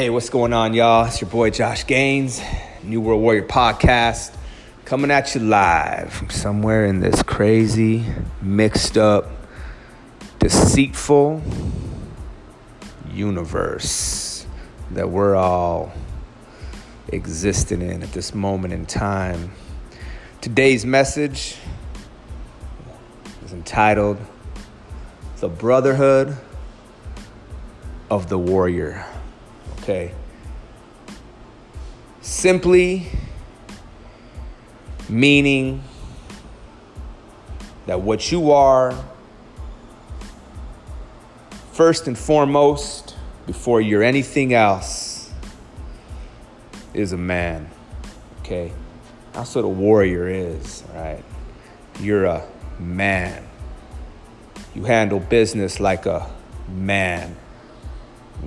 [0.00, 1.04] Hey, what's going on, y'all?
[1.04, 2.40] It's your boy Josh Gaines,
[2.82, 4.34] New World Warrior Podcast,
[4.86, 8.06] coming at you live from somewhere in this crazy,
[8.40, 9.26] mixed up,
[10.38, 11.42] deceitful
[13.12, 14.46] universe
[14.92, 15.92] that we're all
[17.08, 19.52] existing in at this moment in time.
[20.40, 21.58] Today's message
[23.44, 24.16] is entitled
[25.40, 26.38] The Brotherhood
[28.10, 29.04] of the Warrior.
[29.82, 30.12] Okay.
[32.20, 33.06] Simply
[35.08, 35.82] meaning
[37.86, 38.94] that what you are,
[41.72, 43.16] first and foremost,
[43.46, 45.32] before you're anything else,
[46.92, 47.68] is a man.
[48.40, 48.72] Okay?
[49.32, 51.24] That's what a warrior is, right?
[52.00, 52.46] You're a
[52.78, 53.46] man.
[54.74, 56.30] You handle business like a
[56.68, 57.34] man.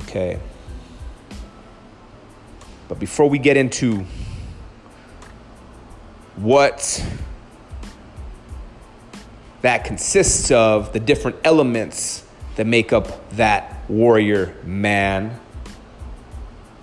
[0.03, 0.40] Okay?
[2.88, 4.06] But before we get into
[6.36, 7.06] what
[9.62, 12.25] that consists of, the different elements
[12.56, 15.40] that make up that warrior man,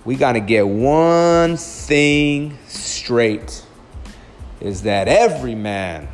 [0.03, 3.65] we got to get one thing straight
[4.59, 6.07] is that every man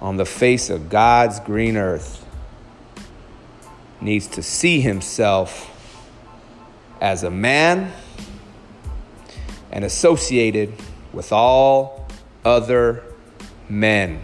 [0.00, 2.24] on the face of God's green earth
[4.00, 5.66] needs to see himself
[7.00, 7.92] as a man
[9.70, 10.72] and associated
[11.12, 12.06] with all
[12.44, 13.02] other
[13.68, 14.20] men.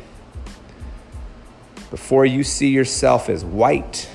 [1.91, 4.09] Before you see yourself as white,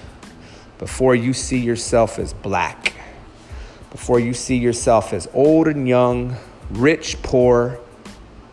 [0.77, 2.93] before you see yourself as black,
[3.91, 6.35] before you see yourself as old and young,
[6.71, 7.79] rich, poor,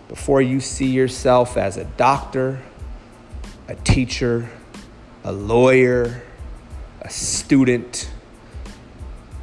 [0.08, 2.60] before you see yourself as a doctor,
[3.68, 4.48] a teacher,
[5.24, 6.22] a lawyer,
[7.02, 8.10] a student,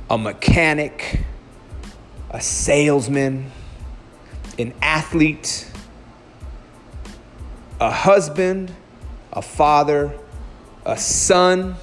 [0.09, 1.22] a mechanic,
[2.35, 3.50] a salesman,
[4.59, 5.72] an athlete,
[7.79, 8.69] a husband,
[9.31, 10.12] a father,
[10.85, 11.78] a son,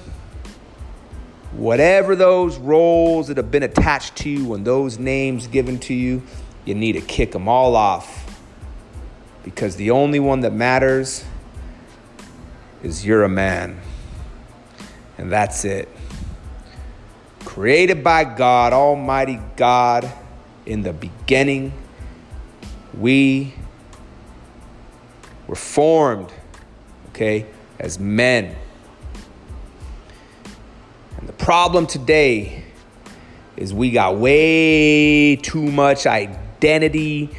[1.53, 6.21] whatever those roles that have been attached to you and those names given to you,
[6.65, 8.39] you need to kick them all off.
[9.43, 11.25] Because the only one that matters
[12.83, 13.81] is you're a man.
[15.17, 15.89] And that's it.
[17.43, 20.13] Created by God, Almighty God
[20.65, 21.73] in the beginning,
[22.97, 23.53] we
[25.47, 26.31] were formed,
[27.09, 27.45] okay,
[27.79, 28.55] as men.
[31.17, 32.63] And the problem today
[33.57, 37.29] is we got way too much identity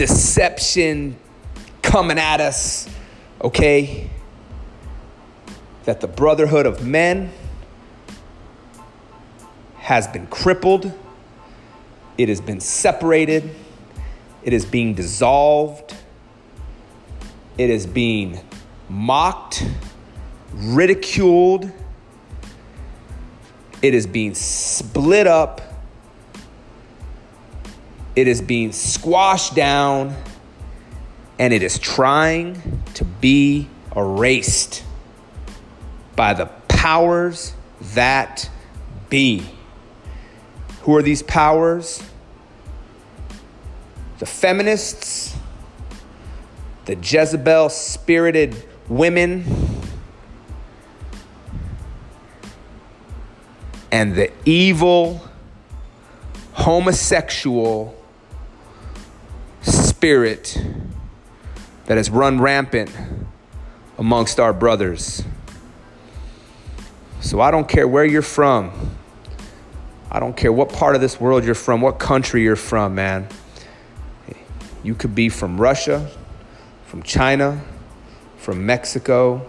[0.00, 1.14] deception
[1.82, 2.88] coming at us,
[3.42, 4.08] okay?
[5.84, 7.30] That the brotherhood of men
[9.90, 10.92] has been crippled,
[12.16, 13.50] it has been separated,
[14.44, 15.96] it is being dissolved,
[17.58, 18.40] it is being
[18.88, 19.66] mocked,
[20.54, 21.72] ridiculed,
[23.82, 25.60] it is being split up,
[28.14, 30.14] it is being squashed down,
[31.40, 34.84] and it is trying to be erased
[36.14, 37.54] by the powers
[37.94, 38.48] that
[39.08, 39.44] be.
[40.82, 42.02] Who are these powers?
[44.18, 45.36] The feminists,
[46.86, 48.56] the Jezebel spirited
[48.88, 49.44] women,
[53.92, 55.22] and the evil
[56.52, 57.96] homosexual
[59.62, 60.56] spirit
[61.86, 62.90] that has run rampant
[63.98, 65.22] amongst our brothers.
[67.20, 68.96] So I don't care where you're from.
[70.12, 73.28] I don't care what part of this world you're from, what country you're from, man.
[74.82, 76.10] You could be from Russia,
[76.86, 77.62] from China,
[78.38, 79.48] from Mexico,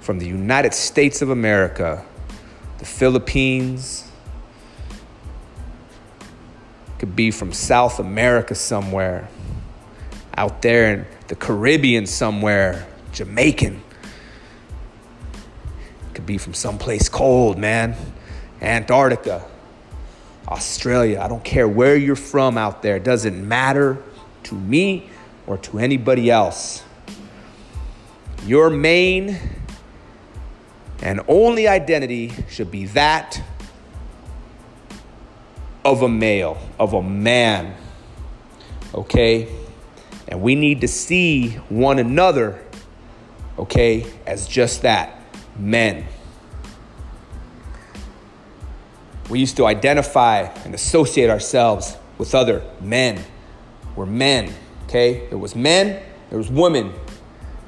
[0.00, 2.04] from the United States of America,
[2.78, 4.10] the Philippines.
[6.98, 9.28] Could be from South America somewhere,
[10.36, 13.82] out there in the Caribbean somewhere, Jamaican.
[16.12, 17.96] Could be from someplace cold, man,
[18.60, 19.44] Antarctica.
[20.48, 21.20] Australia.
[21.20, 22.96] I don't care where you're from out there.
[22.96, 24.02] It doesn't matter
[24.44, 25.08] to me
[25.46, 26.82] or to anybody else.
[28.44, 29.38] Your main
[31.02, 33.42] and only identity should be that
[35.84, 37.74] of a male, of a man.
[38.94, 39.48] Okay?
[40.28, 42.60] And we need to see one another,
[43.58, 45.20] okay, as just that
[45.56, 46.06] men.
[49.28, 53.22] We used to identify and associate ourselves with other men.
[53.96, 54.52] We're men,
[54.84, 55.26] okay?
[55.28, 56.92] There was men, there was women,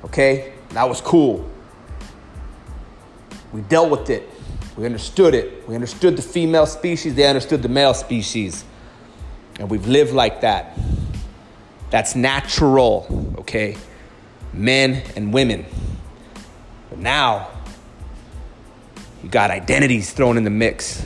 [0.04, 0.52] okay?
[0.70, 1.48] That was cool.
[3.52, 4.28] We dealt with it.
[4.76, 5.66] We understood it.
[5.66, 8.64] We understood the female species, they understood the male species.
[9.58, 10.78] And we've lived like that.
[11.90, 13.76] That's natural, okay?
[14.52, 15.66] Men and women.
[16.90, 17.48] But now,
[19.22, 21.04] you got identities thrown in the mix.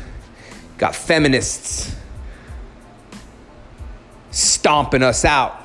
[0.82, 1.94] Got feminists
[4.32, 5.62] stomping us out.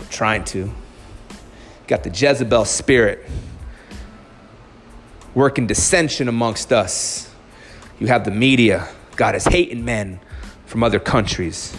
[0.00, 0.74] We're trying to.
[1.86, 3.24] Got the Jezebel spirit
[5.32, 7.32] working dissension amongst us.
[8.00, 8.88] You have the media.
[9.14, 10.18] God is hating men
[10.66, 11.76] from other countries.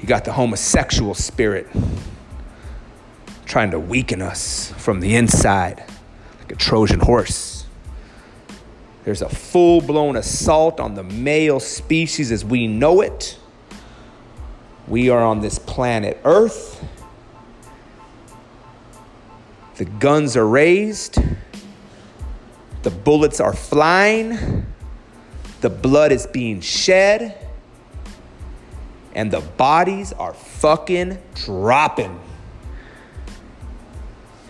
[0.00, 1.68] You got the homosexual spirit
[3.44, 5.84] trying to weaken us from the inside
[6.40, 7.59] like a Trojan horse.
[9.04, 13.38] There's a full blown assault on the male species as we know it.
[14.86, 16.84] We are on this planet Earth.
[19.76, 21.18] The guns are raised.
[22.82, 24.66] The bullets are flying.
[25.60, 27.48] The blood is being shed.
[29.14, 32.20] And the bodies are fucking dropping.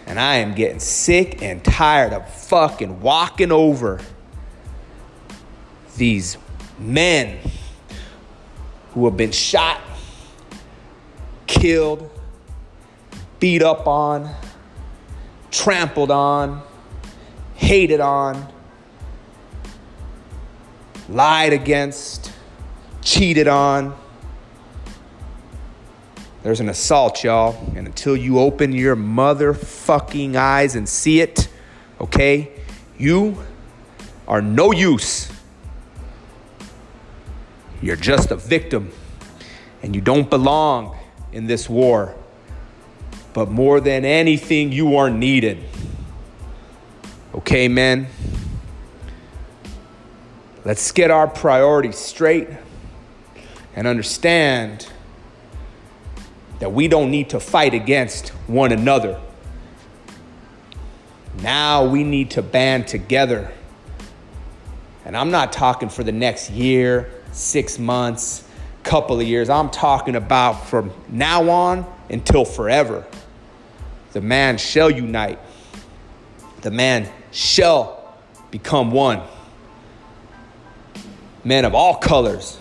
[0.07, 4.01] And I am getting sick and tired of fucking walking over
[6.01, 6.39] these
[6.79, 7.39] men
[8.95, 9.79] who have been shot,
[11.47, 12.11] killed,
[13.39, 14.35] beat up on,
[15.51, 16.63] trampled on,
[17.55, 18.51] hated on,
[21.11, 22.33] lied against,
[23.03, 23.95] cheated on.
[26.43, 27.55] There's an assault, y'all.
[27.77, 31.51] And until you open your motherfucking eyes and see it,
[32.01, 32.51] okay,
[32.97, 33.37] you
[34.27, 35.30] are no use.
[37.83, 38.93] You're just a victim
[39.83, 40.97] and you don't belong
[41.33, 42.15] in this war.
[43.33, 45.63] But more than anything, you are needed.
[47.35, 48.09] Okay, men?
[50.65, 52.49] Let's get our priorities straight
[53.75, 54.91] and understand
[56.59, 59.19] that we don't need to fight against one another.
[61.41, 63.51] Now we need to band together.
[65.07, 68.45] And I'm not talking for the next year, six months,
[68.83, 69.49] couple of years.
[69.49, 73.05] I'm talking about from now on until forever.
[74.13, 75.39] The man shall unite,
[76.63, 78.19] the man shall
[78.51, 79.23] become one.
[81.45, 82.59] Men of all colors,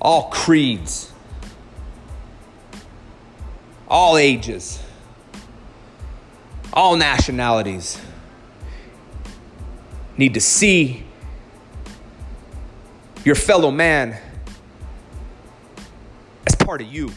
[0.00, 1.12] all creeds,
[3.88, 4.82] all ages,
[6.72, 7.98] all nationalities
[10.18, 11.05] need to see
[13.26, 14.16] your fellow man
[16.46, 17.10] as part of you.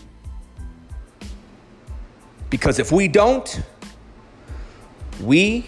[2.49, 3.61] Because if we don't,
[5.21, 5.67] we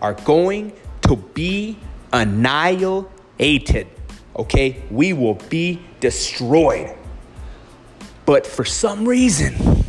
[0.00, 0.72] are going
[1.02, 1.76] to be
[2.14, 3.86] annihilated.
[4.34, 4.82] Okay?
[4.90, 6.96] We will be destroyed.
[8.24, 9.84] But for some reason,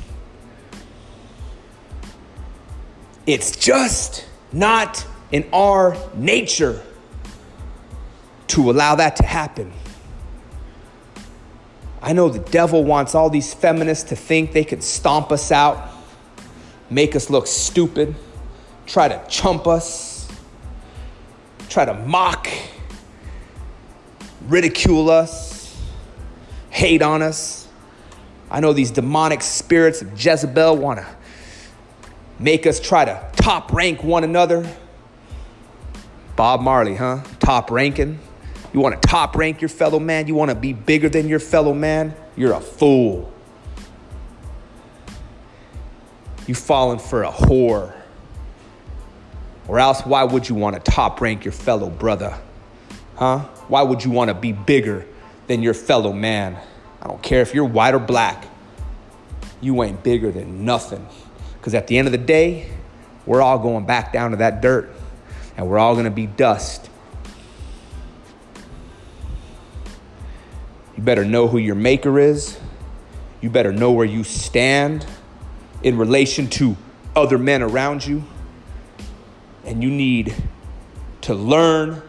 [3.26, 6.84] it's just not in our nature
[8.48, 9.72] to allow that to happen.
[12.06, 15.90] I know the devil wants all these feminists to think they could stomp us out,
[16.88, 18.14] make us look stupid,
[18.86, 20.30] try to chump us,
[21.68, 22.48] try to mock,
[24.48, 25.76] ridicule us,
[26.70, 27.68] hate on us.
[28.52, 31.08] I know these demonic spirits of Jezebel want to
[32.38, 34.72] make us try to top rank one another.
[36.36, 37.24] Bob Marley, huh?
[37.40, 38.20] Top ranking.
[38.76, 40.28] You want to top rank your fellow man?
[40.28, 42.14] You want to be bigger than your fellow man?
[42.36, 43.32] You're a fool.
[46.46, 47.96] You falling for a whore.
[49.70, 52.38] Or else, why would you want to top rank your fellow brother?
[53.16, 53.46] Huh?
[53.70, 55.06] Why would you want to be bigger
[55.48, 56.58] than your fellow man?
[57.02, 58.46] I don't care if you're white or black.
[59.62, 61.08] You ain't bigger than nothing.
[61.54, 62.70] Because at the end of the day,
[63.26, 64.92] we're all going back down to that dirt
[65.56, 66.90] and we're all going to be dust.
[70.96, 72.58] You better know who your maker is.
[73.42, 75.06] You better know where you stand
[75.84, 76.76] in relation to
[77.16, 78.24] other men around you.
[79.66, 80.36] And you need
[81.22, 82.02] to learn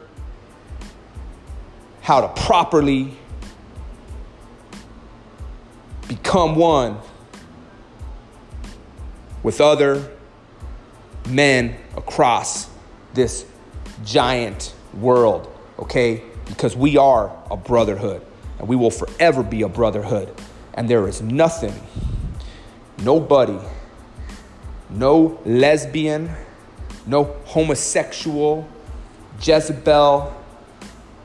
[2.02, 3.16] how to properly
[6.06, 6.98] become one
[9.42, 10.12] with other
[11.28, 12.68] men across
[13.14, 13.44] this
[14.04, 16.22] giant world, okay?
[16.46, 18.24] because we are a brotherhood
[18.58, 20.34] and we will forever be a brotherhood.
[20.74, 21.74] And there is nothing,
[22.98, 23.58] nobody,
[24.90, 26.30] no lesbian,
[27.06, 28.68] no homosexual,
[29.40, 30.34] Jezebel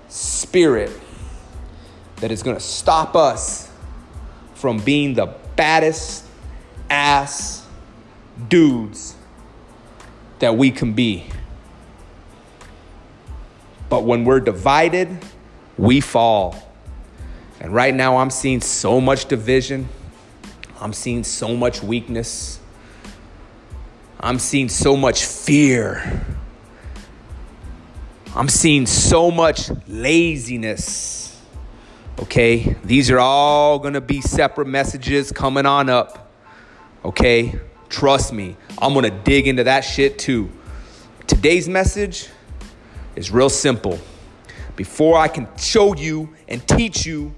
[0.09, 0.91] spirit
[2.17, 3.71] that is going to stop us
[4.53, 6.25] from being the baddest
[6.89, 7.65] ass
[8.47, 9.15] dudes
[10.39, 11.25] that we can be.
[13.89, 15.09] But when we're divided,
[15.77, 16.70] we fall.
[17.61, 19.87] And right now, I'm seeing so much division.
[20.79, 22.59] I'm seeing so much weakness.
[24.19, 26.25] I'm seeing so much fear.
[28.35, 31.39] I'm seeing so much laziness.
[32.17, 32.75] Okay?
[32.83, 36.33] These are all going to be separate messages coming on up.
[37.05, 37.59] Okay?
[37.89, 40.49] Trust me, I'm going to dig into that shit too.
[41.27, 42.27] Today's message
[43.15, 43.99] is real simple.
[44.75, 47.35] Before I can show you and teach you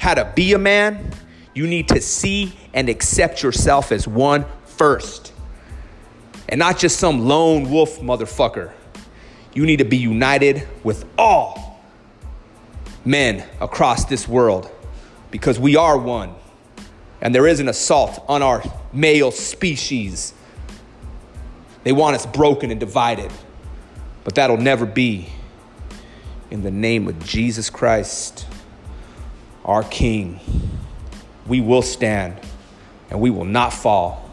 [0.00, 1.12] how to be a man,
[1.52, 5.34] you need to see and accept yourself as one first.
[6.48, 8.72] And not just some lone wolf motherfucker.
[9.52, 11.82] You need to be united with all
[13.04, 14.70] men across this world
[15.30, 16.34] because we are one.
[17.20, 18.62] And there is an assault on our
[18.94, 20.32] male species.
[21.84, 23.30] They want us broken and divided.
[24.24, 25.28] But that'll never be.
[26.50, 28.46] In the name of Jesus Christ,
[29.70, 30.40] our King,
[31.46, 32.36] we will stand
[33.08, 34.28] and we will not fall.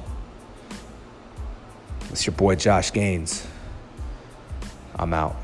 [2.09, 3.45] It's your boy Josh Gaines.
[4.95, 5.35] I'm out.